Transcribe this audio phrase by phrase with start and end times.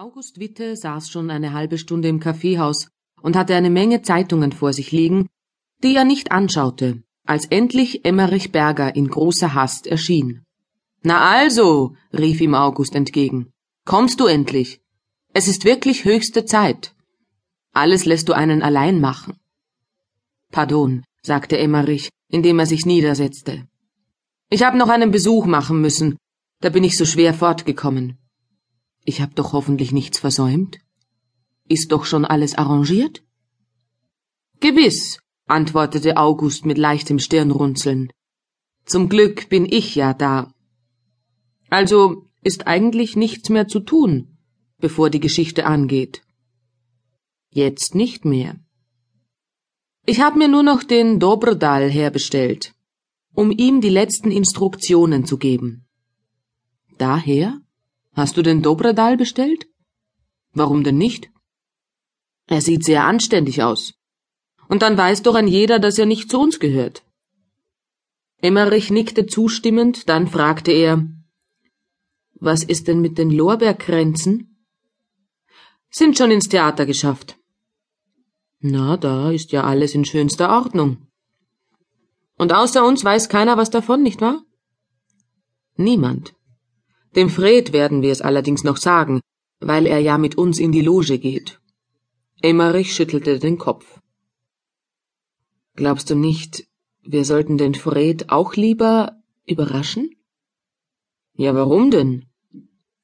[0.00, 2.88] August Witte saß schon eine halbe Stunde im Kaffeehaus
[3.20, 5.28] und hatte eine Menge Zeitungen vor sich liegen,
[5.82, 10.44] die er nicht anschaute, als endlich Emmerich Berger in großer Hast erschien.
[11.02, 13.50] Na also, rief ihm August entgegen,
[13.86, 14.80] kommst du endlich?
[15.34, 16.94] Es ist wirklich höchste Zeit.
[17.72, 19.36] Alles lässt du einen allein machen.
[20.52, 23.66] Pardon, sagte Emmerich, indem er sich niedersetzte.
[24.48, 26.18] Ich habe noch einen Besuch machen müssen,
[26.60, 28.16] da bin ich so schwer fortgekommen.
[29.10, 30.80] Ich hab doch hoffentlich nichts versäumt.
[31.66, 33.24] Ist doch schon alles arrangiert?
[34.60, 38.12] Gewiss, antwortete August mit leichtem Stirnrunzeln.
[38.84, 40.52] Zum Glück bin ich ja da.
[41.70, 44.36] Also ist eigentlich nichts mehr zu tun,
[44.76, 46.20] bevor die Geschichte angeht.
[47.48, 48.60] Jetzt nicht mehr.
[50.04, 52.74] Ich hab mir nur noch den Dobrodal herbestellt,
[53.32, 55.86] um ihm die letzten Instruktionen zu geben.
[56.98, 57.62] Daher?
[58.18, 59.68] Hast du den Dobradal bestellt?
[60.52, 61.30] Warum denn nicht?
[62.48, 63.94] Er sieht sehr anständig aus.
[64.68, 67.04] Und dann weiß doch ein jeder, dass er nicht zu uns gehört.
[68.38, 71.06] Emmerich nickte zustimmend, dann fragte er,
[72.34, 74.66] was ist denn mit den Lorbeerkränzen?
[75.88, 77.36] Sind schon ins Theater geschafft.
[78.58, 81.06] Na, da ist ja alles in schönster Ordnung.
[82.36, 84.42] Und außer uns weiß keiner was davon, nicht wahr?
[85.76, 86.34] Niemand.
[87.18, 89.20] Dem Fred werden wir es allerdings noch sagen,
[89.58, 91.60] weil er ja mit uns in die Loge geht.
[92.42, 93.98] Emmerich schüttelte den Kopf.
[95.74, 96.68] Glaubst du nicht,
[97.02, 100.14] wir sollten den Fred auch lieber überraschen?
[101.34, 102.26] Ja, warum denn?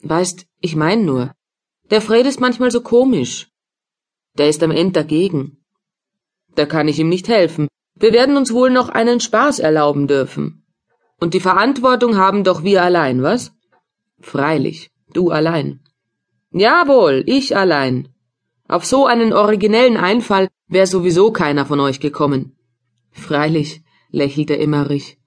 [0.00, 1.32] Weißt, ich mein nur,
[1.90, 3.48] der Fred ist manchmal so komisch.
[4.36, 5.64] Der ist am End dagegen.
[6.54, 7.66] Da kann ich ihm nicht helfen.
[7.94, 10.66] Wir werden uns wohl noch einen Spaß erlauben dürfen.
[11.18, 13.52] Und die Verantwortung haben doch wir allein, was?
[14.22, 15.80] Freilich, du allein.
[16.52, 18.08] Jawohl, ich allein.
[18.68, 22.56] Auf so einen originellen Einfall wär sowieso keiner von euch gekommen.
[23.10, 25.18] Freilich, lächelte Emmerich.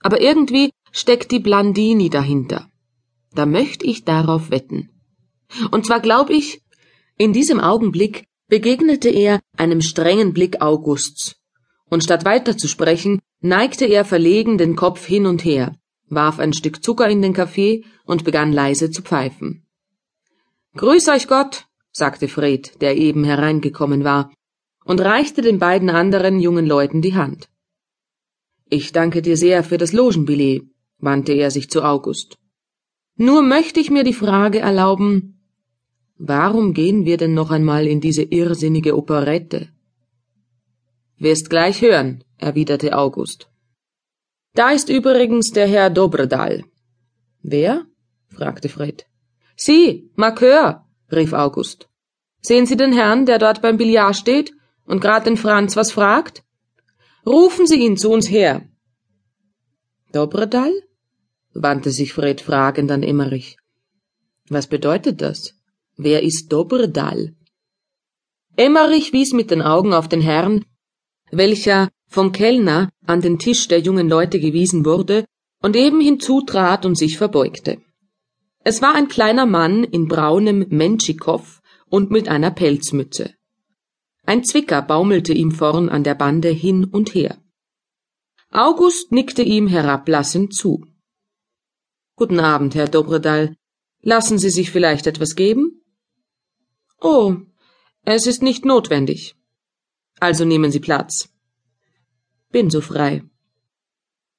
[0.00, 2.70] Aber irgendwie steckt die Blandini dahinter.
[3.32, 4.90] Da möcht ich darauf wetten.
[5.70, 6.62] Und zwar glaub ich,
[7.16, 11.36] in diesem Augenblick begegnete er einem strengen Blick Augusts,
[11.88, 15.74] und statt weiter zu sprechen, neigte er verlegen den Kopf hin und her,
[16.10, 19.66] warf ein Stück Zucker in den Kaffee und begann leise zu pfeifen.
[20.76, 24.30] Grüß euch Gott, sagte Fred, der eben hereingekommen war,
[24.84, 27.48] und reichte den beiden anderen jungen Leuten die Hand.
[28.70, 30.64] Ich danke dir sehr für das Logenbillet,
[30.98, 32.38] wandte er sich zu August.
[33.16, 35.40] Nur möchte ich mir die Frage erlauben,
[36.16, 39.68] warum gehen wir denn noch einmal in diese irrsinnige Operette?
[41.18, 43.50] Wirst gleich hören, erwiderte August.
[44.58, 46.64] Da ist übrigens der Herr Dobredal.
[47.42, 47.86] Wer?
[48.26, 49.06] fragte Fred.
[49.54, 51.88] Sie, Markeur, rief August.
[52.40, 54.50] Sehen Sie den Herrn, der dort beim Billard steht
[54.84, 56.42] und grad den Franz was fragt?
[57.24, 58.68] Rufen Sie ihn zu uns her.
[60.10, 60.72] Dobredal?
[61.54, 63.58] wandte sich Fred fragend an Emmerich.
[64.48, 65.54] Was bedeutet das?
[65.96, 67.36] Wer ist Dobredal?
[68.56, 70.64] Emmerich wies mit den Augen auf den Herrn,
[71.30, 75.24] welcher vom Kellner an den Tisch der jungen Leute gewiesen wurde
[75.62, 77.80] und eben hinzutrat und sich verbeugte.
[78.64, 83.34] Es war ein kleiner Mann in braunem Menschikow und mit einer Pelzmütze.
[84.24, 87.38] Ein Zwicker baumelte ihm vorn an der Bande hin und her.
[88.50, 90.84] August nickte ihm herablassend zu.
[92.16, 93.54] Guten Abend, Herr Dobredal.
[94.00, 95.82] Lassen Sie sich vielleicht etwas geben?
[97.00, 97.36] Oh,
[98.04, 99.36] es ist nicht notwendig.
[100.18, 101.28] Also nehmen Sie Platz.
[102.50, 103.22] Bin so frei.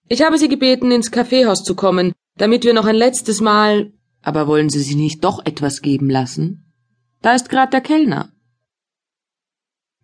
[0.08, 3.94] Ich habe Sie gebeten, ins Kaffeehaus zu kommen, damit wir noch ein letztes Mal.
[4.22, 6.66] Aber wollen Sie sich nicht doch etwas geben lassen?
[7.22, 8.31] Da ist grad der Kellner.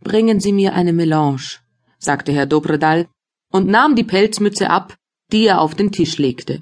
[0.02, 1.60] Bringen Sie mir eine Melange,
[1.98, 3.08] sagte Herr Dobredal
[3.52, 4.96] und nahm die Pelzmütze ab,
[5.32, 6.62] die er auf den Tisch legte.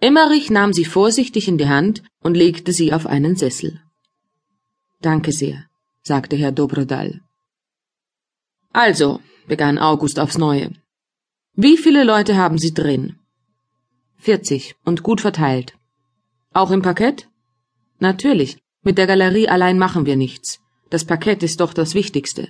[0.00, 3.80] Emmerich nahm sie vorsichtig in die Hand und legte sie auf einen Sessel.
[5.00, 5.64] Danke sehr,
[6.02, 7.22] sagte Herr Dobrodal.
[8.72, 10.72] Also, begann August aufs Neue.
[11.54, 13.18] Wie viele Leute haben Sie drin?
[14.18, 15.74] Vierzig und gut verteilt.
[16.52, 17.28] Auch im Parkett?
[17.98, 18.58] Natürlich.
[18.82, 20.60] Mit der Galerie allein machen wir nichts.
[20.90, 22.48] Das Parkett ist doch das Wichtigste.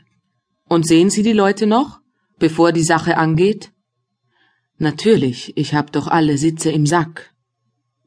[0.68, 2.00] Und sehen Sie die Leute noch,
[2.38, 3.72] bevor die Sache angeht?
[4.78, 7.32] Natürlich, ich hab doch alle Sitze im Sack.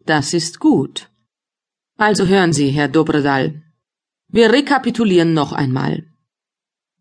[0.06, 1.10] Das ist gut.
[1.98, 3.64] Also hören Sie, Herr Dobredal.
[4.28, 6.06] Wir rekapitulieren noch einmal.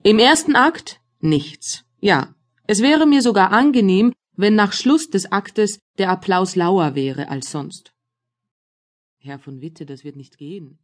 [0.02, 1.84] Im ersten Akt nichts.
[2.00, 2.34] Ja,
[2.66, 7.50] es wäre mir sogar angenehm, wenn nach Schluss des Aktes der Applaus lauer wäre als
[7.50, 7.92] sonst.
[9.18, 10.78] Herr von Witte, das wird nicht gehen.